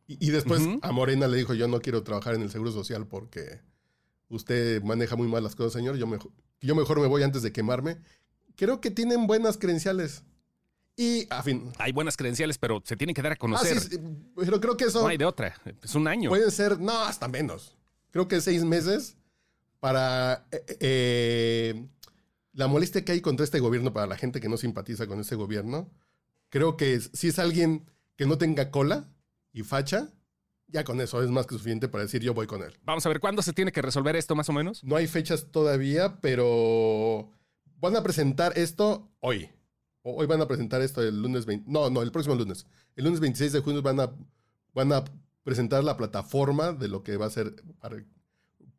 Y, 0.08 0.28
y 0.28 0.30
después 0.32 0.62
a 0.82 0.92
Morena 0.92 1.28
le 1.28 1.38
dijo, 1.38 1.54
yo 1.54 1.68
no 1.68 1.80
quiero 1.82 2.04
trabajar 2.04 2.36
en 2.36 2.42
el 2.44 2.52
Seguro 2.52 2.72
Social 2.72 3.08
porque 3.08 3.62
usted 4.30 4.82
maneja 4.84 5.16
muy 5.16 5.28
mal 5.28 5.44
las 5.44 5.56
cosas, 5.56 5.74
señor. 5.74 5.96
Yo 5.98 6.06
mejor, 6.08 6.32
yo 6.62 6.76
mejor 6.76 7.00
me 7.00 7.08
voy 7.08 7.24
antes 7.24 7.42
de 7.42 7.52
quemarme. 7.52 7.98
Creo 8.56 8.80
que 8.82 8.92
tienen 8.92 9.26
buenas 9.26 9.58
credenciales. 9.58 10.24
Y, 10.96 11.26
a 11.32 11.42
fin. 11.42 11.72
Hay 11.80 11.92
buenas 11.92 12.16
credenciales, 12.16 12.60
pero 12.60 12.80
se 12.86 12.96
tienen 12.96 13.16
que 13.16 13.22
dar 13.24 13.32
a 13.32 13.36
Ah, 13.36 13.38
conocer. 13.40 13.80
sí, 13.80 13.96
sí, 13.96 14.00
pero 14.36 14.62
creo 14.62 14.78
que 14.78 14.84
eso 14.86 15.02
No 15.02 15.08
hay 15.08 15.18
de 15.18 15.26
otra. 15.26 15.56
Es 15.82 15.96
un 15.96 16.08
año. 16.08 16.30
pueden 16.30 16.52
ser, 16.52 16.80
no, 16.80 16.92
hasta 17.06 17.28
menos. 17.28 17.76
Creo 18.12 18.28
que 18.28 18.40
seis 18.42 18.64
meses 18.64 19.18
para 19.80 20.46
eh, 20.52 20.64
eh, 20.80 21.88
la 22.54 22.68
molestia 22.68 23.04
que 23.04 23.12
hay 23.12 23.22
contra 23.22 23.44
este 23.44 23.60
gobierno, 23.60 23.94
para 23.94 24.08
la 24.08 24.16
gente 24.18 24.40
que 24.40 24.50
no 24.50 24.58
simpatiza 24.58 25.08
con 25.08 25.20
este 25.20 25.36
gobierno. 25.36 25.90
Creo 26.50 26.78
que 26.78 27.00
si 27.00 27.28
es 27.30 27.40
alguien 27.40 27.90
que 28.16 28.26
no 28.26 28.38
tenga 28.38 28.70
cola 28.72 29.10
y 29.52 29.64
facha, 29.64 30.10
ya 30.68 30.84
con 30.84 31.02
eso 31.02 31.22
es 31.24 31.30
más 31.30 31.46
que 31.48 31.56
suficiente 31.56 31.88
para 31.88 32.04
decir 32.04 32.22
yo 32.22 32.34
voy 32.34 32.48
con 32.48 32.62
él. 32.64 32.74
Vamos 32.84 33.06
a 33.06 33.10
ver 33.10 33.20
cuándo 33.20 33.42
se 33.42 33.54
tiene 33.54 33.72
que 33.72 33.82
resolver 33.82 34.16
esto 34.16 34.36
más 34.36 34.50
o 34.50 34.54
menos. 34.54 34.84
No 34.84 34.96
hay 34.96 35.08
fechas 35.08 35.48
todavía, 35.52 36.20
pero 36.22 37.30
van 37.80 37.96
a 37.96 38.04
presentar 38.04 38.58
esto 38.58 39.10
hoy. 39.20 39.50
O- 40.04 40.16
Hoy 40.16 40.28
van 40.28 40.42
a 40.42 40.48
presentar 40.48 40.82
esto 40.82 41.02
el 41.02 41.22
lunes 41.22 41.46
20. 41.46 41.70
No, 41.72 41.90
no, 41.90 42.02
el 42.02 42.12
próximo 42.12 42.36
lunes. 42.36 42.66
El 42.96 43.06
lunes 43.06 43.20
26 43.20 43.52
de 43.54 43.60
junio 43.62 43.82
van 43.82 44.00
a, 44.00 44.12
van 44.74 44.94
a 44.94 45.04
presentar 45.44 45.84
la 45.84 45.98
plataforma 45.98 46.72
de 46.74 46.88
lo 46.88 47.04
que 47.04 47.18
va 47.18 47.26
a 47.28 47.30
ser 47.32 47.56
para, 47.80 48.04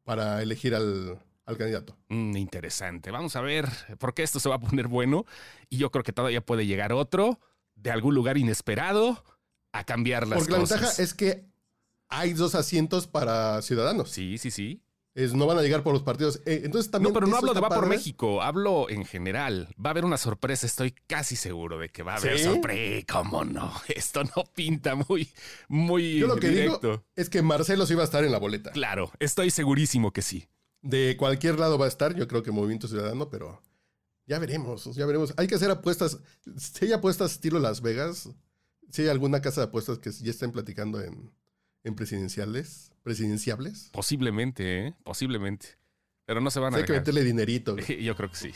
para 0.04 0.42
elegir 0.42 0.74
al, 0.74 1.18
al 1.46 1.56
candidato. 1.58 1.96
Mm, 2.08 2.36
interesante. 2.36 3.10
Vamos 3.10 3.36
a 3.36 3.40
ver 3.40 3.68
por 3.98 4.14
qué 4.14 4.22
esto 4.22 4.40
se 4.40 4.48
va 4.48 4.56
a 4.56 4.60
poner 4.60 4.88
bueno. 4.88 5.26
Y 5.68 5.78
yo 5.78 5.90
creo 5.90 6.02
que 6.04 6.12
todavía 6.12 6.44
puede 6.44 6.66
llegar 6.66 6.92
otro 6.92 7.40
de 7.74 7.90
algún 7.90 8.14
lugar 8.14 8.38
inesperado 8.38 9.22
a 9.72 9.84
cambiar 9.84 10.26
las 10.26 10.38
Porque 10.38 10.52
la 10.52 10.58
cosas. 10.60 10.80
ventaja 10.80 11.02
es 11.02 11.14
que 11.14 11.44
hay 12.08 12.32
dos 12.32 12.54
asientos 12.54 13.06
para 13.06 13.60
ciudadanos. 13.62 14.10
Sí, 14.10 14.38
sí, 14.38 14.50
sí. 14.50 14.80
Es, 15.16 15.32
no 15.32 15.46
van 15.46 15.58
a 15.58 15.62
llegar 15.62 15.84
por 15.84 15.92
los 15.92 16.02
partidos. 16.02 16.40
Eh, 16.44 16.62
entonces 16.64 16.90
también. 16.90 17.12
No, 17.12 17.14
pero 17.14 17.28
no 17.28 17.36
hablo 17.36 17.54
de 17.54 17.60
Va 17.60 17.68
por. 17.68 17.86
México, 17.86 18.42
hablo 18.42 18.90
en 18.90 19.04
general. 19.04 19.68
Va 19.84 19.90
a 19.90 19.92
haber 19.92 20.04
una 20.04 20.16
sorpresa, 20.16 20.66
estoy 20.66 20.92
casi 21.06 21.36
seguro 21.36 21.78
de 21.78 21.88
que 21.88 22.02
va 22.02 22.14
a 22.14 22.16
haber 22.16 22.36
¿Sí? 22.38 22.44
sorpresa. 22.44 23.06
¿Cómo 23.12 23.44
no? 23.44 23.72
Esto 23.94 24.24
no 24.24 24.42
pinta 24.54 24.96
muy, 24.96 25.28
muy 25.68 26.18
Yo 26.18 26.26
lo 26.26 26.36
que 26.36 26.48
directo. 26.48 26.78
digo 26.88 27.04
es 27.14 27.30
que 27.30 27.42
Marcelo 27.42 27.86
sí 27.86 27.92
iba 27.92 28.02
a 28.02 28.06
estar 28.06 28.24
en 28.24 28.32
la 28.32 28.38
boleta. 28.38 28.72
Claro, 28.72 29.12
estoy 29.20 29.50
segurísimo 29.50 30.12
que 30.12 30.22
sí. 30.22 30.48
De 30.84 31.16
cualquier 31.16 31.58
lado 31.58 31.78
va 31.78 31.86
a 31.86 31.88
estar, 31.88 32.14
yo 32.14 32.28
creo 32.28 32.42
que 32.42 32.50
Movimiento 32.50 32.88
Ciudadano, 32.88 33.30
pero 33.30 33.62
ya 34.26 34.38
veremos, 34.38 34.84
ya 34.94 35.06
veremos. 35.06 35.32
Hay 35.38 35.46
que 35.46 35.54
hacer 35.54 35.70
apuestas. 35.70 36.18
Si 36.58 36.84
hay 36.84 36.92
apuestas 36.92 37.32
estilo 37.32 37.58
Las 37.58 37.80
Vegas, 37.80 38.28
si 38.90 39.02
hay 39.02 39.08
alguna 39.08 39.40
casa 39.40 39.62
de 39.62 39.68
apuestas 39.68 39.98
que 39.98 40.12
ya 40.12 40.30
estén 40.30 40.52
platicando 40.52 41.00
en, 41.00 41.32
en 41.84 41.94
presidenciales, 41.94 42.92
presidenciables, 43.02 43.88
Posiblemente, 43.92 44.88
¿eh? 44.88 44.94
Posiblemente. 45.04 45.78
Pero 46.26 46.42
no 46.42 46.50
se 46.50 46.60
van 46.60 46.74
a 46.74 46.76
hay 46.76 46.84
que 46.84 46.92
meterle 46.92 47.24
dinerito. 47.24 47.76
Yo 48.00 48.14
creo 48.14 48.30
que 48.30 48.36
sí. 48.36 48.50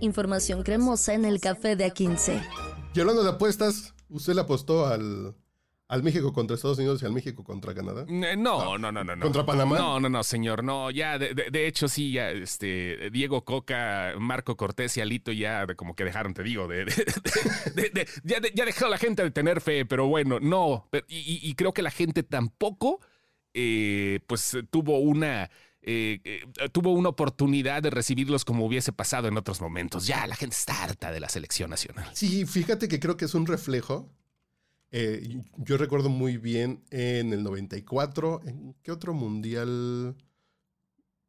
Información 0.00 0.64
cremosa 0.64 1.14
en 1.14 1.24
el 1.24 1.40
café 1.40 1.76
de 1.76 1.86
A15. 1.86 2.44
Y 2.92 3.00
hablando 3.00 3.22
de 3.22 3.30
apuestas, 3.30 3.94
¿usted 4.08 4.34
le 4.34 4.40
apostó 4.40 4.88
al, 4.88 5.36
al 5.90 6.02
México 6.04 6.32
contra 6.32 6.54
Estados 6.54 6.78
Unidos 6.78 7.02
y 7.02 7.06
al 7.06 7.12
México 7.12 7.42
contra 7.44 7.74
Canadá? 7.74 8.06
Eh, 8.08 8.36
No, 8.36 8.78
no, 8.78 8.92
no, 8.92 9.02
no, 9.04 9.16
no. 9.16 9.22
¿Contra 9.22 9.44
Panamá? 9.44 9.76
No, 9.76 9.98
no, 10.00 10.08
no, 10.08 10.22
señor. 10.22 10.62
No, 10.62 10.90
ya, 10.90 11.18
de, 11.18 11.34
de- 11.34 11.50
de 11.50 11.66
hecho, 11.66 11.88
sí, 11.88 12.12
ya, 12.12 12.30
este, 12.30 13.10
Diego 13.10 13.44
Coca, 13.44 14.14
Marco 14.18 14.56
Cortés 14.56 14.96
y 14.96 15.00
Alito 15.00 15.32
ya 15.32 15.66
de- 15.66 15.74
como 15.74 15.94
que 15.96 16.04
dejaron, 16.04 16.32
te 16.32 16.42
digo, 16.44 16.68
de, 16.68 16.86
ya, 18.24 18.38
ya 18.54 18.64
dejó 18.64 18.88
la 18.88 18.98
gente 18.98 19.22
de 19.22 19.30
tener 19.30 19.60
fe, 19.60 19.84
pero 19.84 20.06
bueno, 20.06 20.38
no. 20.40 20.86
Pero- 20.90 21.06
y, 21.08 21.18
y- 21.18 21.40
y 21.50 21.54
creo 21.54 21.72
que 21.72 21.82
la 21.82 21.90
gente 21.90 22.22
tampoco, 22.22 23.00
eh, 23.54 24.20
pues, 24.26 24.56
tuvo 24.70 24.98
una. 25.00 25.50
eh, 25.82 26.20
eh, 26.24 26.68
tuvo 26.72 26.92
una 26.92 27.08
oportunidad 27.08 27.82
de 27.82 27.88
recibirlos 27.90 28.44
como 28.44 28.66
hubiese 28.66 28.92
pasado 28.92 29.28
en 29.28 29.36
otros 29.38 29.60
momentos. 29.62 30.06
Ya 30.06 30.26
la 30.26 30.36
gente 30.36 30.54
está 30.54 30.84
harta 30.84 31.10
de 31.10 31.20
la 31.20 31.28
selección 31.30 31.70
nacional. 31.70 32.08
Sí, 32.12 32.44
fíjate 32.46 32.86
que 32.86 33.00
creo 33.00 33.16
que 33.16 33.24
es 33.24 33.34
un 33.34 33.46
reflejo. 33.46 34.12
Eh, 34.92 35.40
yo 35.56 35.76
recuerdo 35.76 36.08
muy 36.08 36.36
bien 36.36 36.82
en 36.90 37.32
el 37.32 37.44
94, 37.44 38.40
¿en 38.44 38.74
qué 38.82 38.90
otro 38.90 39.14
mundial 39.14 40.16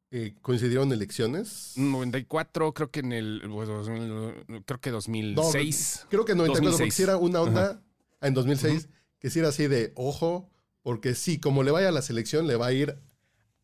eh, 0.09 0.35
coincidieron 0.41 0.91
elecciones? 0.91 1.73
94, 1.75 2.73
creo 2.73 2.89
que 2.89 3.01
en 3.01 3.11
el. 3.11 3.41
pues, 3.51 3.69
2000, 3.69 4.63
creo 4.65 4.81
que 4.81 4.89
2006. 4.89 6.07
Creo 6.09 6.25
que 6.25 6.31
en 6.31 6.39
94, 6.39 6.53
porque 6.53 6.71
2006. 6.71 6.93
sí 6.93 7.03
era 7.03 7.17
una 7.17 7.41
onda 7.41 7.83
ah, 8.19 8.27
en 8.27 8.33
2006, 8.33 8.89
que 9.19 9.29
sí 9.29 9.39
era 9.39 9.49
así 9.49 9.67
de 9.67 9.93
ojo, 9.95 10.49
porque 10.81 11.13
sí, 11.13 11.39
como 11.39 11.61
le 11.61 11.69
vaya 11.69 11.89
a 11.89 11.91
la 11.91 12.01
selección, 12.01 12.47
le 12.47 12.55
va 12.55 12.67
a 12.67 12.73
ir 12.73 12.97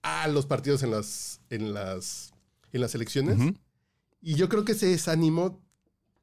a 0.03 0.27
los 0.27 0.45
partidos 0.45 0.83
en 0.83 0.91
las, 0.91 1.41
en 1.49 1.73
las, 1.73 2.33
en 2.71 2.81
las 2.81 2.93
elecciones. 2.93 3.39
Y 4.21 4.35
yo 4.35 4.47
creo 4.47 4.63
que 4.63 4.73
ese 4.73 4.87
desánimo 4.87 5.59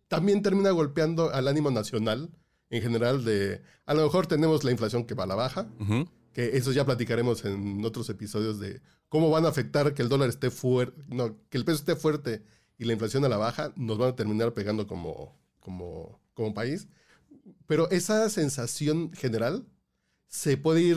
también 0.07 0.43
termina 0.43 0.71
golpeando 0.71 1.31
al 1.31 1.49
ánimo 1.49 1.73
nacional 1.73 2.31
en 2.77 2.83
general 2.83 3.25
de, 3.25 3.63
a 3.87 3.95
lo 3.95 4.03
mejor 4.03 4.27
tenemos 4.27 4.65
la 4.65 4.71
inflación 4.71 5.05
que 5.05 5.15
va 5.15 5.25
a 5.25 5.27
la 5.27 5.35
baja, 5.35 5.69
Ujú. 5.81 6.09
que 6.33 6.57
eso 6.57 6.73
ya 6.73 6.85
platicaremos 6.85 7.45
en 7.45 7.85
otros 7.85 8.09
episodios 8.11 8.59
de 8.59 8.81
cómo 9.09 9.31
van 9.31 9.45
a 9.45 9.49
afectar 9.49 9.95
que 9.95 10.03
el 10.03 10.09
dólar 10.09 10.29
esté 10.29 10.51
fuerte, 10.51 11.01
no, 11.09 11.37
que 11.49 11.59
el 11.59 11.65
peso 11.65 11.79
esté 11.79 11.95
fuerte 11.97 12.43
y 12.77 12.85
la 12.85 12.93
inflación 12.93 13.25
a 13.25 13.29
la 13.29 13.37
baja, 13.37 13.73
nos 13.77 13.99
van 13.99 14.11
a 14.11 14.17
terminar 14.17 14.53
pegando 14.55 14.87
como, 14.87 15.39
como, 15.61 16.21
como 16.35 16.53
país. 16.55 16.89
Pero 17.67 17.89
esa 17.91 18.29
sensación 18.31 19.13
general 19.13 19.67
se 20.27 20.57
puede 20.57 20.83
ir 20.83 20.97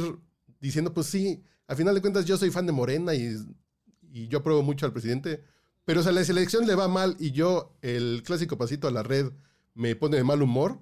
diciendo, 0.60 0.94
pues 0.94 1.08
sí, 1.08 1.44
al 1.68 1.78
final 1.78 1.94
de 1.94 2.02
cuentas 2.02 2.26
yo 2.26 2.38
soy 2.38 2.50
fan 2.50 2.66
de 2.66 2.72
Morena 2.72 3.14
y, 3.14 3.36
y 4.12 4.28
yo 4.30 4.40
apruebo 4.40 4.64
mucho 4.64 4.86
al 4.88 4.94
presidente, 4.94 5.44
pero 5.86 6.02
si 6.02 6.10
a 6.10 6.12
la 6.12 6.24
selección 6.24 6.66
le 6.66 6.74
va 6.76 6.88
mal 6.88 7.16
y 7.20 7.32
yo 7.32 7.78
el 7.82 8.24
clásico 8.26 8.58
pasito 8.58 8.88
a 8.88 8.92
la 8.92 9.04
red 9.04 9.32
me 9.76 9.96
pone 9.96 10.18
de 10.18 10.24
mal 10.24 10.42
humor, 10.42 10.80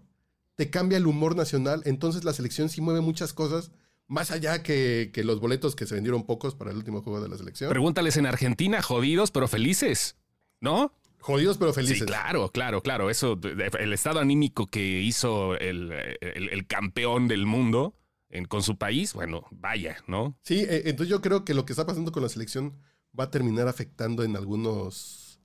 te 0.55 0.69
cambia 0.69 0.97
el 0.97 1.07
humor 1.07 1.35
nacional, 1.35 1.81
entonces 1.85 2.23
la 2.23 2.33
selección 2.33 2.69
sí 2.69 2.81
mueve 2.81 3.01
muchas 3.01 3.33
cosas, 3.33 3.71
más 4.07 4.31
allá 4.31 4.61
que, 4.63 5.09
que 5.13 5.23
los 5.23 5.39
boletos 5.39 5.75
que 5.75 5.85
se 5.85 5.95
vendieron 5.95 6.25
pocos 6.25 6.55
para 6.55 6.71
el 6.71 6.77
último 6.77 7.01
juego 7.01 7.21
de 7.21 7.29
la 7.29 7.37
selección. 7.37 7.69
Pregúntales 7.69 8.17
en 8.17 8.25
Argentina, 8.25 8.81
jodidos 8.81 9.31
pero 9.31 9.47
felices, 9.47 10.15
¿no? 10.61 10.93
Jodidos 11.19 11.57
pero 11.57 11.73
felices. 11.73 11.99
Sí, 11.99 12.05
claro, 12.05 12.49
claro, 12.51 12.83
claro. 12.83 13.09
Eso, 13.09 13.39
el 13.79 13.93
estado 13.93 14.19
anímico 14.19 14.67
que 14.67 15.01
hizo 15.01 15.57
el, 15.57 15.91
el- 16.21 16.49
el 16.49 16.67
campeón 16.67 17.27
del 17.27 17.47
mundo 17.47 17.95
en- 18.29 18.45
con 18.45 18.61
su 18.61 18.77
país, 18.77 19.13
bueno, 19.13 19.45
vaya, 19.51 19.97
¿no? 20.07 20.37
Sí, 20.43 20.59
eh, 20.59 20.83
entonces 20.85 21.09
yo 21.09 21.21
creo 21.21 21.43
que 21.43 21.55
lo 21.55 21.65
que 21.65 21.73
está 21.73 21.85
pasando 21.87 22.11
con 22.11 22.21
la 22.21 22.29
selección 22.29 22.77
va 23.19 23.23
a 23.25 23.31
terminar 23.31 23.67
afectando 23.67 24.23
en 24.23 24.35
algunos, 24.35 25.39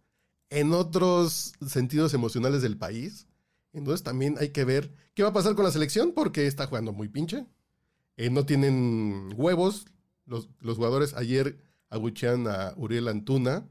en 0.51 0.75
otros 0.75 1.55
sentidos 1.67 2.13
emocionales 2.13 2.61
del 2.61 2.77
país. 2.77 3.27
Entonces 3.73 4.03
también 4.03 4.37
hay 4.41 4.51
que 4.51 4.65
ver 4.65 4.93
qué 5.15 5.23
va 5.23 5.31
a 5.31 5.33
pasar 5.33 5.55
con 5.55 5.65
la 5.65 5.71
selección 5.71 6.13
porque 6.13 6.47
está 6.47 6.67
jugando 6.67 6.93
muy 6.93 7.09
pinche. 7.09 7.47
Eh, 8.17 8.31
no 8.31 8.45
tienen 8.45 9.33
huevos. 9.37 9.87
Los, 10.27 10.49
los 10.61 10.77
jugadores 10.77 11.15
ayer 11.15 11.59
abuchean 11.89 12.47
a 12.47 12.75
Uriel 12.77 13.09
Antuna. 13.09 13.69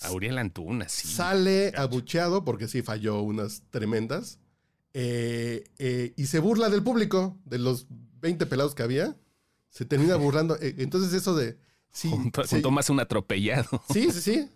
Auriel 0.00 0.38
Antuna, 0.38 0.88
sí. 0.88 1.08
Sale 1.08 1.72
abucheado 1.76 2.44
porque 2.44 2.68
sí 2.68 2.82
falló 2.82 3.22
unas 3.22 3.62
tremendas. 3.70 4.38
Eh, 4.92 5.64
eh, 5.78 6.12
y 6.16 6.26
se 6.26 6.38
burla 6.40 6.68
del 6.68 6.82
público, 6.82 7.38
de 7.44 7.58
los 7.58 7.86
20 8.20 8.46
pelados 8.46 8.74
que 8.74 8.82
había. 8.82 9.16
Se 9.68 9.84
termina 9.84 10.16
burlando. 10.16 10.56
Entonces 10.60 11.12
eso 11.12 11.34
de... 11.34 11.58
Sí, 11.90 12.10
junto, 12.10 12.42
sí, 12.42 12.56
junto 12.56 12.70
más 12.72 12.90
un 12.90 12.98
atropellado. 12.98 13.82
sí, 13.92 14.10
sí, 14.10 14.20
sí. 14.20 14.50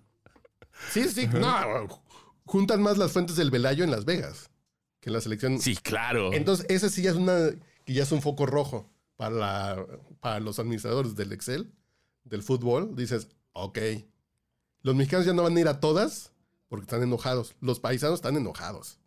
Sí, 0.91 1.09
sí. 1.09 1.29
No, 1.29 1.89
juntan 2.45 2.83
más 2.83 2.99
las 2.99 3.13
fuentes 3.13 3.37
del 3.37 3.51
Velayo 3.51 3.85
en 3.85 3.91
Las 3.91 4.05
Vegas 4.05 4.51
que 5.01 5.11
la 5.11 5.21
selección. 5.21 5.61
Sí, 5.61 5.77
claro. 5.77 6.33
Entonces 6.33 6.67
ese 6.69 6.91
sí 6.91 7.03
ya 7.03 7.11
es 7.11 7.17
una... 7.17 7.51
que 7.85 7.93
ya 7.95 8.03
es 8.03 8.13
un 8.13 8.23
foco 8.23 8.47
rojo 8.47 8.91
para, 9.17 9.31
la- 9.35 9.87
para 10.21 10.41
los 10.41 10.59
administradores 10.59 11.15
del 11.17 11.33
Excel, 11.33 11.73
del 12.25 12.43
fútbol. 12.43 12.95
Dices, 12.97 13.29
ok, 13.53 13.79
los 14.83 14.95
mexicanos 14.95 15.27
ya 15.27 15.33
no 15.33 15.43
van 15.43 15.57
a 15.57 15.61
ir 15.61 15.69
a 15.69 15.81
todas 15.81 16.33
porque 16.69 16.85
están 16.85 17.03
enojados. 17.03 17.55
Los 17.61 17.81
paisanos 17.81 18.17
están 18.19 18.37
enojados. 18.37 18.99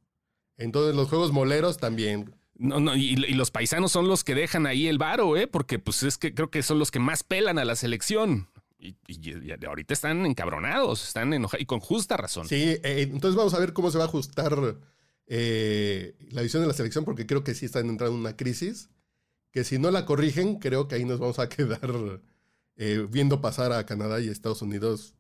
Entonces 0.57 0.95
los 0.95 1.07
juegos 1.09 1.31
moleros 1.31 1.77
también. 1.77 2.33
No, 2.55 2.79
no, 2.79 2.95
y, 2.95 3.13
y 3.13 3.33
los 3.33 3.49
paisanos 3.51 3.91
son 3.91 4.07
los 4.07 4.23
que 4.23 4.35
dejan 4.35 4.67
ahí 4.67 4.87
el 4.87 4.97
varo, 4.99 5.35
¿eh? 5.37 5.47
Porque 5.47 5.79
pues 5.79 6.03
es 6.03 6.17
que 6.17 6.33
creo 6.35 6.51
que 6.51 6.61
son 6.61 6.77
los 6.79 6.91
que 6.91 6.99
más 6.99 7.23
pelan 7.23 7.57
a 7.57 7.65
la 7.65 7.75
selección. 7.75 8.49
Y, 8.79 8.95
y- 9.07 9.29
y 9.47 9.65
ahorita 9.65 9.93
están 9.93 10.25
encabronados, 10.25 11.07
están 11.07 11.33
enojados 11.33 11.61
y 11.61 11.65
con 11.65 11.79
justa 11.79 12.17
razón. 12.17 12.47
Sí, 12.47 12.55
eh, 12.83 13.01
entonces 13.11 13.35
vamos 13.35 13.53
a 13.53 13.59
ver 13.59 13.73
cómo 13.73 13.89
se 13.91 13.97
va 13.97 14.03
a 14.05 14.07
ajustar 14.07 14.55
eh, 15.33 16.13
la 16.29 16.41
visión 16.41 16.61
de 16.61 16.67
la 16.67 16.73
selección 16.73 17.05
porque 17.05 17.25
creo 17.25 17.41
que 17.41 17.55
sí 17.55 17.65
están 17.65 17.87
entrando 17.87 18.15
en 18.15 18.19
una 18.19 18.35
crisis. 18.35 18.89
Que 19.51 19.63
si 19.63 19.79
no 19.79 19.89
la 19.89 20.05
corrigen, 20.05 20.59
creo 20.59 20.89
que 20.89 20.95
ahí 20.95 21.05
nos 21.05 21.19
vamos 21.19 21.39
a 21.39 21.47
quedar 21.47 22.21
eh, 22.75 23.07
viendo 23.09 23.39
pasar 23.39 23.71
a 23.71 23.85
Canadá 23.85 24.19
y 24.19 24.27
Estados 24.27 24.61
Unidos 24.61 25.15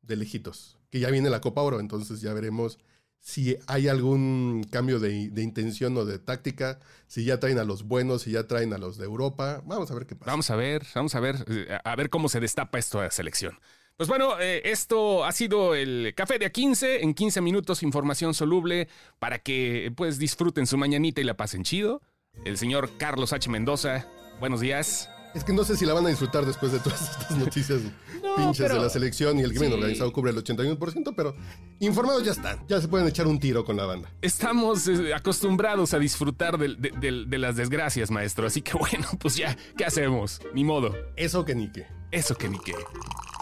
de 0.00 0.14
lejitos. 0.14 0.78
Que 0.90 1.00
ya 1.00 1.10
viene 1.10 1.28
la 1.28 1.40
Copa 1.40 1.60
Oro, 1.60 1.80
entonces 1.80 2.20
ya 2.20 2.32
veremos 2.32 2.78
si 3.18 3.56
hay 3.66 3.88
algún 3.88 4.64
cambio 4.70 5.00
de, 5.00 5.30
de, 5.30 5.42
intención 5.42 5.96
o 5.96 6.04
de 6.04 6.20
táctica, 6.20 6.78
si 7.08 7.24
ya 7.24 7.40
traen 7.40 7.58
a 7.58 7.64
los 7.64 7.84
buenos, 7.84 8.22
si 8.22 8.32
ya 8.32 8.46
traen 8.46 8.72
a 8.72 8.78
los 8.78 8.96
de 8.96 9.04
Europa. 9.04 9.60
Vamos 9.64 9.90
a 9.90 9.94
ver 9.94 10.06
qué 10.06 10.14
pasa. 10.14 10.30
Vamos 10.30 10.50
a 10.50 10.56
ver, 10.56 10.86
vamos 10.94 11.14
a 11.16 11.20
ver, 11.20 11.44
eh, 11.48 11.78
a 11.82 11.96
ver 11.96 12.10
cómo 12.10 12.28
se 12.28 12.38
destapa 12.38 12.78
esto 12.78 12.98
de 12.98 13.04
la 13.06 13.10
selección. 13.10 13.58
Pues 13.96 14.08
bueno, 14.08 14.40
eh, 14.40 14.62
esto 14.64 15.24
ha 15.24 15.32
sido 15.32 15.74
el 15.74 16.12
Café 16.16 16.38
de 16.38 16.52
A15. 16.52 16.98
En 17.02 17.14
15 17.14 17.40
minutos, 17.40 17.82
información 17.82 18.34
soluble 18.34 18.88
para 19.18 19.38
que 19.38 19.92
pues 19.96 20.18
disfruten 20.18 20.66
su 20.66 20.76
mañanita 20.76 21.20
y 21.20 21.24
la 21.24 21.36
pasen 21.36 21.62
chido. 21.62 22.02
El 22.44 22.58
señor 22.58 22.90
Carlos 22.98 23.32
H. 23.32 23.48
Mendoza, 23.50 24.08
buenos 24.40 24.60
días. 24.60 25.08
Es 25.34 25.44
que 25.44 25.52
no 25.52 25.64
sé 25.64 25.76
si 25.76 25.86
la 25.86 25.94
van 25.94 26.04
a 26.06 26.08
disfrutar 26.10 26.44
después 26.44 26.72
de 26.72 26.78
todas 26.80 27.00
estas 27.00 27.38
noticias 27.38 27.80
no, 28.22 28.36
pinches 28.36 28.68
de 28.70 28.78
la 28.78 28.90
selección 28.90 29.38
y 29.38 29.42
el 29.42 29.50
crimen 29.50 29.68
sí. 29.68 29.74
organizado 29.74 30.12
cubre 30.12 30.30
el 30.30 30.36
81%, 30.36 31.14
pero 31.16 31.34
informados 31.80 32.22
ya 32.24 32.32
están. 32.32 32.66
Ya 32.68 32.80
se 32.80 32.88
pueden 32.88 33.08
echar 33.08 33.26
un 33.26 33.38
tiro 33.38 33.64
con 33.64 33.76
la 33.76 33.86
banda. 33.86 34.10
Estamos 34.20 34.86
eh, 34.88 35.14
acostumbrados 35.14 35.94
a 35.94 35.98
disfrutar 35.98 36.58
de, 36.58 36.74
de, 36.76 36.90
de, 36.90 37.24
de, 37.26 37.38
las 37.38 37.56
desgracias, 37.56 38.10
maestro. 38.10 38.46
Así 38.46 38.60
que 38.60 38.72
bueno, 38.78 39.08
pues 39.18 39.36
ya, 39.36 39.56
¿qué 39.76 39.84
hacemos? 39.84 40.40
Ni 40.54 40.64
modo. 40.64 40.94
Eso 41.16 41.44
que 41.44 41.54
ni 41.54 41.70
qué. 41.72 41.86
Eso 42.10 42.34
que 42.34 42.48
ni 42.48 42.58
qué. 42.58 42.74